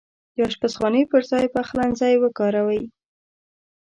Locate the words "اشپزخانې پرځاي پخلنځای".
0.47-2.13